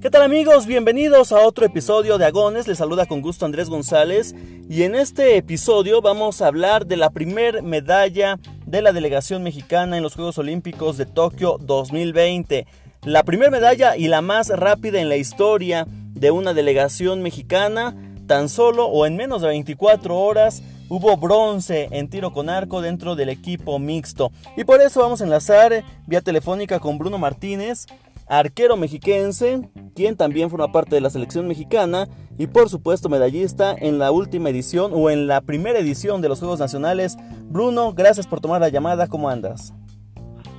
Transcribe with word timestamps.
¿Qué 0.00 0.10
tal 0.10 0.22
amigos? 0.22 0.66
Bienvenidos 0.66 1.32
a 1.32 1.40
otro 1.40 1.66
episodio 1.66 2.18
de 2.18 2.24
Agones. 2.24 2.68
Les 2.68 2.78
saluda 2.78 3.06
con 3.06 3.20
gusto 3.20 3.44
Andrés 3.44 3.68
González 3.68 4.34
y 4.70 4.84
en 4.84 4.94
este 4.94 5.36
episodio 5.36 6.00
vamos 6.00 6.40
a 6.40 6.46
hablar 6.46 6.86
de 6.86 6.96
la 6.96 7.10
primer 7.10 7.62
medalla 7.62 8.38
de 8.64 8.80
la 8.80 8.92
delegación 8.92 9.42
mexicana 9.42 9.96
en 9.96 10.04
los 10.04 10.14
Juegos 10.14 10.38
Olímpicos 10.38 10.96
de 10.96 11.06
Tokio 11.06 11.58
2020. 11.60 12.66
La 13.02 13.24
primera 13.24 13.50
medalla 13.50 13.96
y 13.96 14.06
la 14.06 14.22
más 14.22 14.50
rápida 14.50 15.00
en 15.00 15.08
la 15.08 15.16
historia 15.16 15.86
de 15.88 16.30
una 16.30 16.54
delegación 16.54 17.22
mexicana, 17.22 17.96
tan 18.28 18.48
solo 18.48 18.86
o 18.86 19.04
en 19.04 19.16
menos 19.16 19.42
de 19.42 19.48
24 19.48 20.16
horas 20.16 20.62
hubo 20.88 21.16
bronce 21.16 21.88
en 21.90 22.08
tiro 22.08 22.32
con 22.32 22.48
arco 22.48 22.80
dentro 22.80 23.16
del 23.16 23.28
equipo 23.28 23.78
mixto. 23.78 24.30
Y 24.56 24.64
por 24.64 24.80
eso 24.80 25.00
vamos 25.00 25.20
a 25.20 25.24
enlazar 25.24 25.84
vía 26.06 26.20
telefónica 26.20 26.80
con 26.80 26.98
Bruno 26.98 27.18
Martínez, 27.18 27.86
arquero 28.26 28.76
mexiquense, 28.76 29.68
quien 29.94 30.16
también 30.16 30.50
forma 30.50 30.72
parte 30.72 30.94
de 30.94 31.00
la 31.00 31.10
selección 31.10 31.48
mexicana 31.48 32.08
y 32.38 32.46
por 32.46 32.68
supuesto 32.68 33.08
medallista 33.08 33.74
en 33.76 33.98
la 33.98 34.10
última 34.10 34.50
edición 34.50 34.92
o 34.94 35.10
en 35.10 35.26
la 35.26 35.40
primera 35.40 35.78
edición 35.78 36.20
de 36.22 36.28
los 36.28 36.38
Juegos 36.38 36.60
Nacionales. 36.60 37.16
Bruno, 37.44 37.92
gracias 37.92 38.26
por 38.26 38.40
tomar 38.40 38.60
la 38.60 38.68
llamada, 38.68 39.08
¿cómo 39.08 39.28
andas? 39.28 39.72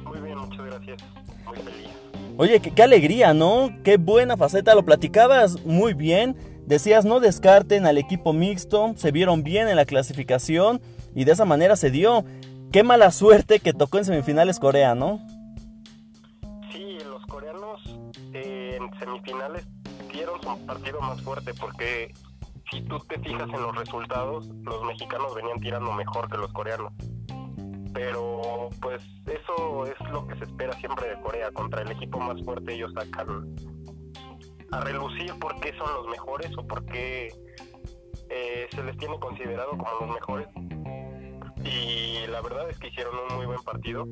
Muy 0.05 0.19
bien, 0.19 0.37
muchas 0.37 0.65
gracias. 0.65 1.01
Muy 1.45 1.57
feliz. 1.57 1.89
Oye, 2.37 2.59
qué, 2.59 2.71
qué 2.71 2.83
alegría, 2.83 3.33
¿no? 3.33 3.69
Qué 3.83 3.97
buena 3.97 4.37
faceta, 4.37 4.75
lo 4.75 4.83
platicabas 4.83 5.63
muy 5.65 5.93
bien. 5.93 6.35
Decías 6.69 7.03
no 7.03 7.19
descarten 7.19 7.87
al 7.87 7.97
equipo 7.97 8.31
mixto, 8.31 8.93
se 8.95 9.11
vieron 9.11 9.41
bien 9.41 9.67
en 9.67 9.75
la 9.75 9.85
clasificación 9.85 10.79
y 11.15 11.25
de 11.25 11.31
esa 11.31 11.43
manera 11.43 11.75
se 11.75 11.89
dio. 11.89 12.23
Qué 12.71 12.83
mala 12.83 13.09
suerte 13.09 13.59
que 13.59 13.73
tocó 13.73 13.97
en 13.97 14.05
semifinales 14.05 14.59
Corea, 14.59 14.93
¿no? 14.93 15.19
semifinales 18.99 19.65
dieron 20.11 20.39
su 20.41 20.65
partido 20.65 21.01
más 21.01 21.19
fuerte 21.21 21.53
porque 21.59 22.13
si 22.69 22.81
tú 22.81 22.99
te 22.99 23.17
fijas 23.19 23.49
en 23.49 23.61
los 23.61 23.75
resultados, 23.75 24.47
los 24.47 24.83
mexicanos 24.85 25.33
venían 25.33 25.59
tirando 25.59 25.91
mejor 25.93 26.29
que 26.29 26.37
los 26.37 26.51
coreanos. 26.53 26.93
Pero 27.93 28.69
pues 28.79 29.01
eso 29.25 29.85
es 29.87 30.11
lo 30.11 30.27
que 30.27 30.35
se 30.35 30.43
espera 30.43 30.73
siempre 30.73 31.09
de 31.09 31.21
Corea. 31.21 31.51
Contra 31.51 31.81
el 31.81 31.91
equipo 31.91 32.19
más 32.19 32.39
fuerte 32.43 32.75
ellos 32.75 32.93
sacan 32.93 33.55
a 34.71 34.81
relucir 34.81 35.33
por 35.39 35.59
qué 35.59 35.73
son 35.77 35.91
los 35.93 36.07
mejores 36.07 36.51
o 36.57 36.65
por 36.65 36.85
qué 36.85 37.33
eh, 38.29 38.67
se 38.71 38.83
les 38.83 38.97
tiene 38.97 39.19
considerado 39.19 39.71
como 39.71 39.87
los 40.01 40.13
mejores. 40.13 40.47
Y 41.63 42.27
la 42.27 42.41
verdad 42.41 42.69
es 42.69 42.77
que 42.77 42.87
hicieron 42.87 43.15
un 43.29 43.37
muy 43.37 43.45
buen 43.45 43.61
partido, 43.63 44.05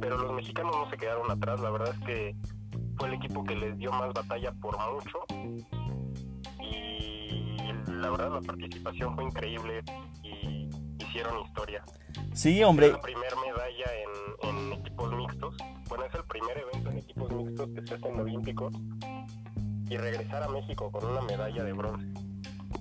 pero 0.00 0.18
los 0.18 0.32
mexicanos 0.32 0.74
no 0.76 0.90
se 0.90 0.96
quedaron 0.96 1.30
atrás. 1.30 1.60
La 1.60 1.70
verdad 1.70 1.94
es 1.94 2.06
que 2.06 2.36
fue 2.96 3.08
el 3.08 3.14
equipo 3.14 3.44
que 3.44 3.54
les 3.54 3.76
dio 3.76 3.92
más 3.92 4.12
batalla 4.12 4.52
por 4.60 4.76
mucho 4.92 5.18
y 6.60 7.72
la 7.88 8.10
verdad 8.10 8.32
la 8.32 8.40
participación 8.40 9.14
fue 9.14 9.24
increíble 9.24 9.82
y 10.22 10.68
hicieron 10.98 11.44
historia. 11.44 11.84
Sí, 12.32 12.62
hombre. 12.64 12.90
La 12.90 13.00
primera 13.00 13.36
medalla 13.36 13.84
en, 14.42 14.48
en, 14.48 14.72
equipos 14.72 15.12
mixtos. 15.12 15.56
Bueno, 15.88 16.04
es 16.04 16.14
el 16.14 16.24
primer 16.24 16.58
evento 16.58 16.90
en 16.90 16.98
equipos 16.98 17.32
mixtos 17.32 17.68
que 17.74 17.86
se 17.86 17.94
hace 17.94 18.08
en 18.08 18.20
Olímpicos 18.20 18.74
y 19.94 19.96
regresar 19.96 20.42
a 20.42 20.48
México 20.48 20.90
con 20.90 21.04
una 21.04 21.20
medalla 21.22 21.62
de 21.62 21.72
bronce 21.72 22.06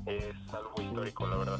es 0.07 0.53
algo 0.53 0.81
histórico, 0.81 1.27
la 1.27 1.37
verdad. 1.37 1.59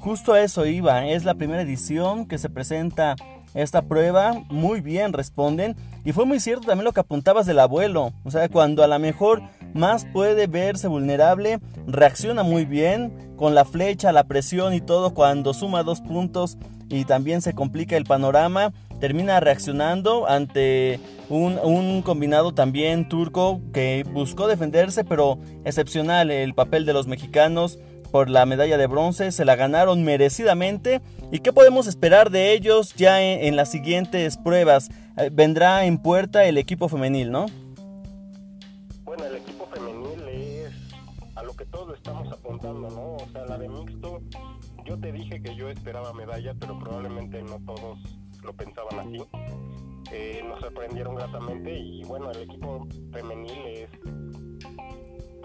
Justo 0.00 0.36
eso 0.36 0.66
iba, 0.66 1.06
es 1.06 1.24
la 1.24 1.34
primera 1.34 1.62
edición 1.62 2.26
que 2.26 2.38
se 2.38 2.50
presenta 2.50 3.16
esta 3.54 3.82
prueba, 3.82 4.32
muy 4.48 4.80
bien 4.80 5.12
responden. 5.12 5.76
Y 6.04 6.12
fue 6.12 6.26
muy 6.26 6.40
cierto 6.40 6.66
también 6.66 6.84
lo 6.84 6.92
que 6.92 7.00
apuntabas 7.00 7.46
del 7.46 7.58
abuelo. 7.60 8.12
O 8.24 8.30
sea, 8.30 8.48
cuando 8.48 8.82
a 8.82 8.88
lo 8.88 8.98
mejor 8.98 9.42
más 9.72 10.04
puede 10.04 10.46
verse 10.46 10.88
vulnerable, 10.88 11.60
reacciona 11.86 12.42
muy 12.42 12.64
bien 12.64 13.34
con 13.36 13.54
la 13.54 13.64
flecha, 13.64 14.12
la 14.12 14.24
presión 14.24 14.74
y 14.74 14.80
todo. 14.80 15.14
Cuando 15.14 15.54
suma 15.54 15.82
dos 15.82 16.00
puntos 16.00 16.58
y 16.88 17.04
también 17.04 17.40
se 17.40 17.54
complica 17.54 17.96
el 17.96 18.04
panorama, 18.04 18.72
termina 19.00 19.40
reaccionando 19.40 20.28
ante 20.28 21.00
un, 21.28 22.02
combinado 22.02 22.52
también 22.52 23.08
turco 23.08 23.60
que 23.72 24.04
buscó 24.12 24.46
defenderse, 24.46 25.04
pero 25.04 25.38
excepcional 25.64 26.30
el 26.30 26.54
papel 26.54 26.86
de 26.86 26.92
los 26.92 27.06
mexicanos 27.06 27.78
por 28.10 28.30
la 28.30 28.46
medalla 28.46 28.78
de 28.78 28.86
bronce, 28.86 29.32
se 29.32 29.44
la 29.44 29.54
ganaron 29.56 30.02
merecidamente. 30.02 31.02
¿Y 31.30 31.40
qué 31.40 31.52
podemos 31.52 31.86
esperar 31.86 32.30
de 32.30 32.52
ellos 32.52 32.94
ya 32.94 33.22
en, 33.22 33.54
las 33.54 33.70
siguientes 33.70 34.38
pruebas? 34.38 34.88
Eh, 35.18 35.28
vendrá 35.30 35.84
en 35.84 35.98
puerta 35.98 36.44
el 36.46 36.56
equipo 36.56 36.88
femenil, 36.88 37.30
¿no? 37.30 37.46
Bueno, 39.04 39.24
el 39.26 39.36
equipo 39.36 39.66
femenil 39.66 40.26
es 40.28 40.72
a 41.34 41.42
lo 41.42 41.54
que 41.54 41.66
todos 41.66 41.96
estamos 41.96 42.32
apuntando, 42.32 42.88
¿no? 42.88 43.16
O 43.16 43.28
sea, 43.30 43.44
la 43.44 43.58
de 43.58 43.68
mixto, 43.68 44.22
yo 44.86 44.98
te 44.98 45.12
dije 45.12 45.42
que 45.42 45.54
yo 45.54 45.68
esperaba 45.68 46.14
medalla, 46.14 46.54
pero 46.58 46.78
probablemente 46.78 47.42
no 47.42 47.58
todos 47.66 47.98
lo 48.42 48.52
pensaban 48.54 49.00
así. 49.00 49.24
Eh, 50.12 50.42
nos 50.46 50.60
sorprendieron 50.60 51.14
gratamente 51.14 51.78
y 51.78 52.02
bueno, 52.04 52.30
el 52.30 52.42
equipo 52.42 52.86
femenil 53.12 53.66
es 53.66 53.90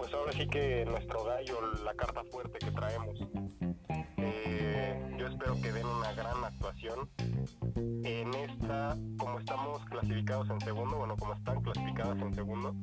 pues 0.04 0.12
ahora 0.12 0.32
sí 0.32 0.46
que 0.46 0.84
nuestro 0.84 1.24
gallo, 1.24 1.60
la 1.82 1.94
carta 1.94 2.22
fuerte 2.30 2.58
que 2.58 2.70
traemos. 2.72 3.18
Eh, 4.18 5.16
yo 5.18 5.26
espero 5.28 5.54
que 5.62 5.72
den 5.72 5.86
una 5.86 6.12
gran 6.12 6.44
actuación. 6.44 7.08
En 8.04 8.34
esta, 8.34 8.98
como 9.18 9.38
estamos 9.38 9.82
clasificados 9.86 10.50
en 10.50 10.60
segundo, 10.60 10.98
bueno, 10.98 11.16
como 11.16 11.32
están 11.32 11.62
clasificadas 11.62 12.18
en 12.18 12.34
segundo, 12.34 12.74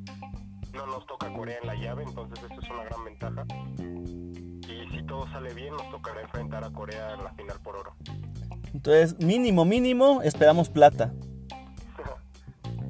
no 0.74 0.86
nos 0.88 1.06
toca 1.06 1.32
Corea 1.32 1.58
en 1.62 1.68
la 1.68 1.76
llave, 1.76 2.04
entonces 2.04 2.44
esto 2.44 2.60
es 2.60 2.70
una 2.72 2.84
gran 2.86 3.04
ventaja. 3.06 3.46
Y 4.68 4.90
si 4.96 5.06
todo 5.06 5.28
sale 5.28 5.54
bien, 5.54 5.74
nos 5.74 5.90
tocará 5.92 6.22
enfrentar 6.22 6.64
a 6.64 6.72
Corea 6.72 7.14
en 7.14 7.24
la 7.24 7.34
final 7.34 7.60
por 7.62 7.76
oro. 7.76 7.96
Entonces, 8.74 9.20
mínimo, 9.20 9.66
mínimo, 9.66 10.22
esperamos 10.22 10.70
plata. 10.70 11.14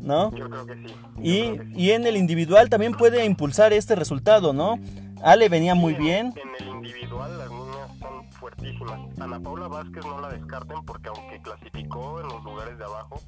¿no? 0.02 0.36
Yo 0.36 0.50
creo 0.50 0.66
que 0.66 0.76
sí. 0.76 0.96
Y, 1.22 1.84
y 1.84 1.92
en 1.92 2.06
el 2.06 2.18
individual 2.18 2.70
también 2.70 2.94
puede 2.94 3.26
impulsar 3.26 3.74
este 3.74 3.96
resultado, 3.96 4.54
¿no? 4.54 4.80
Ale 5.24 5.50
venía 5.50 5.76
muy 5.76 5.94
bien. 5.94 6.34
En 6.36 6.68
el 6.68 6.76
individual 6.76 7.38
las 7.38 7.50
niñas 7.50 8.00
son 8.00 8.32
fuertísimas. 8.32 9.00
Ana 9.20 9.40
Paula 9.40 9.68
Vázquez 9.68 10.04
no 10.06 10.20
la 10.20 10.30
descarten 10.30 10.84
porque 10.86 11.10
aunque 11.10 11.40
clasificó 11.42 12.20
en 12.22 12.28
los 12.28 12.44
lugares 12.44 12.78
de 12.78 12.84
abajo, 12.84 13.22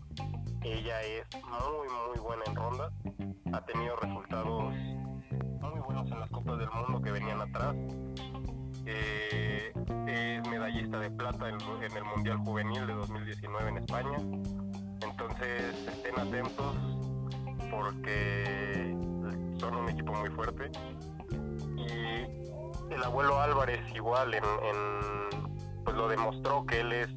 ella 0.63 1.01
es 1.03 1.25
muy 1.45 1.87
muy 2.09 2.19
buena 2.19 2.43
en 2.47 2.55
ronda. 2.55 2.91
Ha 3.51 3.65
tenido 3.65 3.95
resultados 3.97 4.73
muy 5.61 5.79
buenos 5.85 6.11
en 6.11 6.19
las 6.19 6.29
Copas 6.31 6.57
del 6.57 6.69
Mundo 6.71 7.01
que 7.01 7.11
venían 7.11 7.41
atrás. 7.41 7.75
Eh, 8.85 9.71
es 10.07 10.49
medallista 10.49 10.99
de 10.99 11.09
plata 11.11 11.49
en, 11.49 11.55
en 11.83 11.97
el 11.97 12.03
Mundial 12.03 12.37
Juvenil 12.37 12.85
de 12.85 12.93
2019 12.93 13.69
en 13.69 13.77
España 13.77 14.17
entonces 15.03 15.75
estén 15.87 16.19
atentos 16.19 16.75
porque 17.69 18.95
son 19.59 19.75
un 19.75 19.89
equipo 19.89 20.13
muy 20.13 20.29
fuerte. 20.29 20.71
Y 21.77 22.93
el 22.93 23.03
abuelo 23.03 23.39
Álvarez 23.39 23.81
igual 23.95 24.33
en, 24.33 24.43
pues 25.83 25.95
lo 25.95 26.07
demostró 26.07 26.65
que 26.65 26.81
él 26.81 26.93
es 26.93 27.09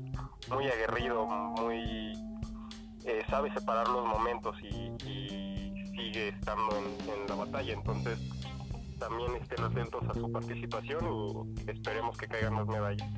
muy 0.48 0.66
aguerrido, 0.69 1.27
muy 1.27 2.12
eh, 3.04 3.22
sabe 3.28 3.53
separar 3.53 3.88
los 3.88 4.06
momentos 4.06 4.56
y, 4.62 4.93
sigue 5.97 6.28
estando 6.28 6.77
en, 6.77 7.27
la 7.27 7.34
batalla. 7.34 7.72
Entonces 7.72 8.19
también 8.99 9.37
estén 9.37 9.65
atentos 9.65 10.03
a 10.09 10.15
su 10.15 10.31
participación 10.31 11.55
y 11.67 11.71
esperemos 11.71 12.17
que 12.17 12.27
caigan 12.27 12.55
más 12.55 12.67
medallas. 12.67 13.09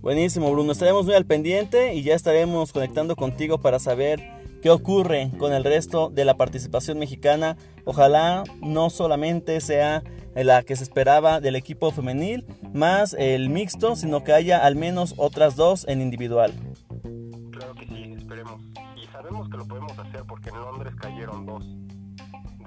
Buenísimo, 0.00 0.50
Bruno. 0.52 0.72
Estaremos 0.72 1.06
muy 1.06 1.14
al 1.14 1.26
pendiente 1.26 1.94
y 1.94 2.02
ya 2.02 2.14
estaremos 2.14 2.72
conectando 2.72 3.16
contigo 3.16 3.58
para 3.58 3.78
saber 3.78 4.20
qué 4.62 4.70
ocurre 4.70 5.30
con 5.38 5.52
el 5.52 5.64
resto 5.64 6.08
de 6.10 6.24
la 6.24 6.36
participación 6.36 6.98
mexicana. 6.98 7.56
Ojalá 7.84 8.44
no 8.60 8.90
solamente 8.90 9.60
sea 9.60 10.02
la 10.34 10.62
que 10.62 10.76
se 10.76 10.84
esperaba 10.84 11.40
del 11.40 11.56
equipo 11.56 11.90
femenil, 11.90 12.46
más 12.72 13.14
el 13.18 13.50
mixto, 13.50 13.96
sino 13.96 14.22
que 14.22 14.32
haya 14.32 14.64
al 14.64 14.76
menos 14.76 15.14
otras 15.16 15.56
dos 15.56 15.86
en 15.88 16.00
individual. 16.00 16.52
Claro 17.50 17.74
que 17.74 17.86
sí, 17.86 18.14
esperemos. 18.16 18.62
Y 19.02 19.06
sabemos 19.10 19.48
que 19.48 19.56
lo 19.56 19.66
podemos 19.66 19.98
hacer 19.98 20.22
porque 20.28 20.50
en 20.50 20.60
Londres 20.60 20.94
cayeron 21.00 21.44
dos. 21.44 21.66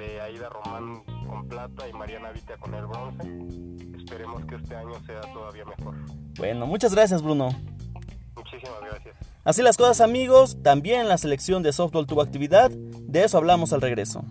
De 0.02 0.20
Aida 0.20 0.50
Román 0.50 1.04
con 1.30 1.48
plata 1.48 1.88
y 1.88 1.94
Mariana 1.94 2.32
Vita 2.32 2.58
con 2.58 2.74
el 2.74 2.88
bronce 2.88 3.98
esperemos 4.00 4.44
que 4.46 4.56
este 4.56 4.76
año 4.76 4.94
sea 5.06 5.22
todavía 5.32 5.64
mejor. 5.64 5.94
Bueno, 6.40 6.66
muchas 6.66 6.96
gracias 6.96 7.22
Bruno. 7.22 7.50
Muchísimas 8.36 8.82
gracias. 8.82 9.16
Así 9.44 9.62
las 9.62 9.78
cosas 9.78 10.02
amigos, 10.02 10.58
también 10.64 11.08
la 11.08 11.20
selección 11.20 11.62
de 11.62 11.72
softball 11.72 12.08
tuvo 12.08 12.24
actividad, 12.24 12.72
de 12.72 13.24
eso 13.24 13.38
hablamos 13.38 13.74
al 13.74 13.82
regreso. 13.82 14.26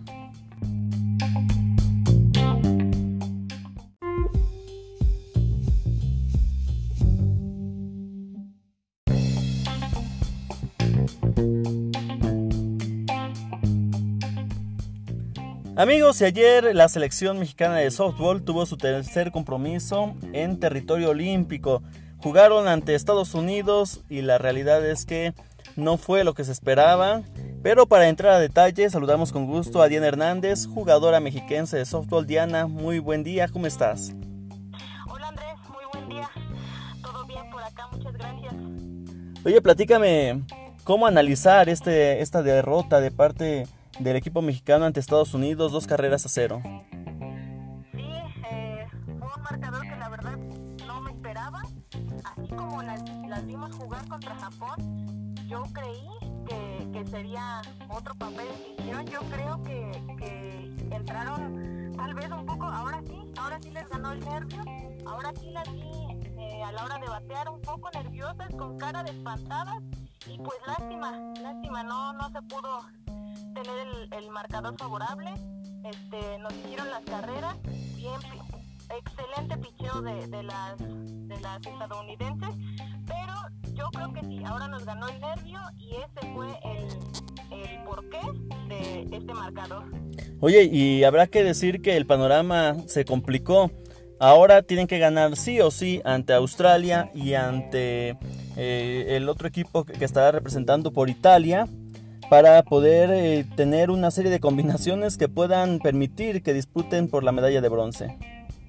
Amigos, 15.77 16.19
y 16.19 16.25
ayer 16.25 16.75
la 16.75 16.89
selección 16.89 17.39
mexicana 17.39 17.77
de 17.77 17.91
softball 17.91 18.43
tuvo 18.43 18.65
su 18.65 18.75
tercer 18.75 19.31
compromiso 19.31 20.15
en 20.33 20.59
territorio 20.59 21.11
olímpico. 21.11 21.81
Jugaron 22.17 22.67
ante 22.67 22.93
Estados 22.93 23.33
Unidos 23.35 24.01
y 24.09 24.21
la 24.21 24.37
realidad 24.37 24.85
es 24.85 25.05
que 25.05 25.33
no 25.77 25.97
fue 25.97 26.25
lo 26.25 26.33
que 26.33 26.43
se 26.43 26.51
esperaba. 26.51 27.21
Pero 27.63 27.85
para 27.85 28.09
entrar 28.09 28.33
a 28.33 28.39
detalles, 28.39 28.91
saludamos 28.91 29.31
con 29.31 29.45
gusto 29.45 29.81
a 29.81 29.87
Diana 29.87 30.07
Hernández, 30.07 30.67
jugadora 30.67 31.21
mexiquense 31.21 31.77
de 31.77 31.85
softball. 31.85 32.27
Diana, 32.27 32.67
muy 32.67 32.99
buen 32.99 33.23
día, 33.23 33.47
¿cómo 33.47 33.65
estás? 33.65 34.13
Hola 35.09 35.29
Andrés, 35.29 35.55
muy 35.69 35.85
buen 35.93 36.09
día. 36.09 36.29
Todo 37.01 37.25
bien 37.25 37.49
por 37.49 37.63
acá, 37.63 37.87
muchas 37.93 38.13
gracias. 38.13 38.53
Oye, 39.45 39.61
platícame, 39.61 40.43
¿cómo 40.83 41.07
analizar 41.07 41.69
este, 41.69 42.21
esta 42.21 42.43
derrota 42.43 42.99
de 42.99 43.11
parte 43.11 43.67
del 44.03 44.15
equipo 44.15 44.41
mexicano 44.41 44.85
ante 44.85 44.99
Estados 44.99 45.33
Unidos, 45.33 45.71
dos 45.71 45.85
carreras 45.85 46.25
a 46.25 46.29
cero. 46.29 46.61
Sí, 47.91 48.09
eh, 48.51 48.87
fue 49.05 49.27
un 49.35 49.43
marcador 49.43 49.81
que 49.81 49.95
la 49.95 50.09
verdad 50.09 50.37
no 50.87 51.01
me 51.01 51.11
esperaba. 51.11 51.61
Así 52.23 52.47
como 52.55 52.81
las, 52.81 53.03
vimos 53.45 53.75
jugar 53.75 54.07
contra 54.07 54.35
Japón, 54.35 55.35
yo 55.47 55.63
creí 55.73 56.09
que, 56.47 56.89
que 56.91 57.05
sería 57.07 57.61
otro 57.89 58.15
papel. 58.15 58.47
Yo 59.11 59.19
creo 59.29 59.61
que, 59.63 59.91
que 60.17 60.95
entraron 60.95 61.93
tal 61.95 62.13
vez 62.15 62.31
un 62.31 62.45
poco, 62.45 62.65
ahora 62.65 63.01
sí, 63.05 63.31
ahora 63.37 63.59
sí 63.61 63.69
les 63.69 63.87
ganó 63.87 64.11
el 64.13 64.19
nervio. 64.21 64.63
Ahora 65.05 65.31
sí 65.39 65.51
las 65.51 65.71
vi 65.71 65.81
eh, 66.37 66.63
a 66.63 66.71
la 66.71 66.85
hora 66.85 66.97
de 66.97 67.07
batear 67.07 67.49
un 67.49 67.61
poco 67.61 67.89
nerviosas, 67.91 68.49
con 68.57 68.77
cara 68.77 69.03
de 69.03 69.11
espantadas. 69.11 69.81
Y 70.27 70.37
pues 70.37 70.57
lástima, 70.65 71.11
lástima, 71.41 71.83
no, 71.83 72.13
no 72.13 72.29
se 72.29 72.41
pudo 72.43 72.81
tener 73.63 74.23
el, 74.23 74.29
marcador 74.29 74.75
favorable. 74.77 75.31
Este, 75.83 76.39
nos 76.39 76.53
hicieron 76.53 76.89
las 76.89 77.01
carreras, 77.01 77.55
excelente 78.97 79.57
picheo 79.57 80.01
de, 80.01 80.27
de, 80.27 80.43
las, 80.43 80.77
de 80.79 81.39
las 81.41 81.57
estadounidenses, 81.65 82.49
pero 83.07 83.33
yo 83.73 83.89
creo 83.91 84.13
que 84.13 84.21
sí, 84.21 84.43
ahora 84.45 84.67
nos 84.67 84.85
ganó 84.85 85.07
el 85.07 85.19
nervio 85.19 85.59
y 85.77 85.91
ese 85.95 86.33
fue 86.33 86.47
el, 86.63 87.57
el 87.57 87.83
porqué 87.83 88.19
de 88.67 89.01
este 89.15 89.33
marcador. 89.33 89.85
Oye, 90.39 90.63
y 90.63 91.03
habrá 91.03 91.27
que 91.27 91.43
decir 91.43 91.81
que 91.81 91.97
el 91.97 92.05
panorama 92.05 92.75
se 92.87 93.05
complicó. 93.05 93.71
Ahora 94.19 94.61
tienen 94.61 94.85
que 94.85 94.99
ganar 94.99 95.35
sí 95.35 95.61
o 95.61 95.71
sí 95.71 95.99
ante 96.05 96.33
Australia 96.33 97.09
y 97.15 97.33
ante 97.33 98.17
eh, 98.55 99.05
el 99.09 99.27
otro 99.29 99.47
equipo 99.47 99.83
que 99.83 100.05
estará 100.05 100.31
representando 100.31 100.91
por 100.93 101.09
Italia 101.09 101.67
para 102.31 102.63
poder 102.63 103.09
eh, 103.11 103.43
tener 103.57 103.91
una 103.91 104.09
serie 104.09 104.31
de 104.31 104.39
combinaciones 104.39 105.17
que 105.17 105.27
puedan 105.27 105.79
permitir 105.79 106.41
que 106.41 106.53
disputen 106.53 107.09
por 107.09 107.25
la 107.25 107.33
medalla 107.33 107.59
de 107.59 107.67
bronce. 107.67 108.17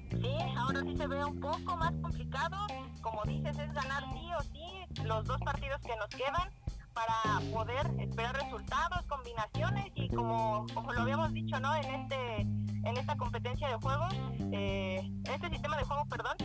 Sí, 0.09 0.35
ahora 0.57 0.81
sí 0.81 0.97
se 0.97 1.07
ve 1.07 1.23
un 1.23 1.39
poco 1.39 1.77
más 1.77 1.93
complicado. 2.01 2.57
Como 2.99 3.23
dices, 3.23 3.57
es 3.57 3.71
ganar 3.71 4.03
sí 4.11 4.27
o 4.37 4.43
sí 4.51 5.03
los 5.05 5.23
dos 5.23 5.39
partidos 5.39 5.79
que 5.79 5.95
nos 5.95 6.09
quedan 6.09 6.49
para 6.93 7.39
poder 7.53 7.89
esperar 8.01 8.35
resultados, 8.35 9.01
combinaciones 9.07 9.85
y 9.95 10.09
como, 10.09 10.65
como 10.73 10.91
lo 10.91 10.99
habíamos 10.99 11.31
dicho 11.31 11.57
¿no? 11.61 11.73
en, 11.73 11.85
este, 11.85 12.41
en 12.41 12.97
esta 12.97 13.15
competencia 13.15 13.69
de 13.69 13.75
juego, 13.75 14.09
eh, 14.51 15.09
este 15.33 15.49
sistema 15.49 15.77
de 15.77 15.83
juego, 15.85 16.05
perdón, 16.09 16.35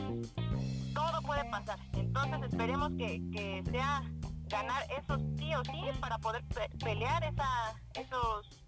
todo 0.94 1.20
puede 1.22 1.44
pasar. 1.50 1.80
Entonces 1.94 2.44
esperemos 2.48 2.92
que, 2.96 3.20
que 3.32 3.64
sea 3.72 4.04
ganar 4.48 4.82
esos 4.98 5.20
sí 5.38 5.54
o 5.54 5.64
sí 5.64 5.98
para 6.00 6.18
poder 6.18 6.42
pelear 6.82 7.22
esa, 7.24 7.48
esos, 7.94 8.64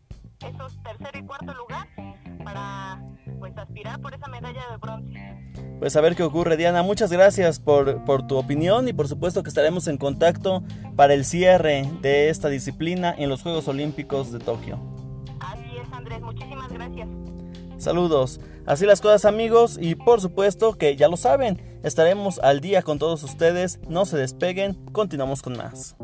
esos 0.47 0.83
tercer 0.83 1.17
y 1.17 1.27
cuarto 1.27 1.55
lugar 1.55 1.89
para 2.45 3.03
pues 3.39 3.57
aspirar 3.57 4.01
por 4.01 4.15
esa 4.15 4.29
medalla 4.29 4.63
de 4.71 4.77
bronce. 4.77 5.41
Pues 5.79 5.97
a 5.97 6.01
ver 6.03 6.15
qué 6.15 6.23
ocurre, 6.23 6.57
Diana. 6.57 6.83
Muchas 6.83 7.11
gracias 7.11 7.59
por, 7.59 8.05
por 8.05 8.27
tu 8.27 8.37
opinión 8.37 8.87
y 8.89 8.93
por 8.93 9.09
supuesto 9.09 9.43
que 9.43 9.49
estaremos 9.49 9.89
en 9.89 9.97
contacto 9.97 10.63
para 10.95 11.15
el 11.15 11.25
cierre 11.25 11.89
de 12.03 12.29
esta 12.29 12.49
disciplina 12.49 13.15
en 13.17 13.31
los 13.31 13.43
Juegos 13.43 13.67
Olímpicos 13.67 14.31
de 14.31 14.41
Tokio. 14.41 14.79
Así 15.41 15.77
es, 15.83 15.93
Andrés. 15.93 16.21
Muchísimas 16.21 16.71
gracias. 16.71 17.09
Saludos. 17.79 18.41
Así 18.67 18.85
las 18.85 19.01
cosas 19.01 19.25
amigos 19.25 19.79
y 19.81 19.95
por 19.95 20.21
supuesto 20.21 20.75
que 20.75 20.97
ya 20.97 21.09
lo 21.09 21.17
saben, 21.17 21.70
estaremos 21.83 22.39
al 22.41 22.61
día 22.61 22.83
con 22.83 22.99
todos 22.99 23.23
ustedes. 23.23 23.79
No 23.89 24.05
se 24.05 24.17
despeguen, 24.17 24.75
continuamos 24.93 25.43
con 25.43 25.57
más. 25.57 25.97